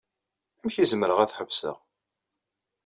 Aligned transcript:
Amek 0.61 0.75
ay 0.77 0.87
zemreɣ 0.91 1.19
ad 1.19 1.29
t-ḥebseɣ? 1.29 1.77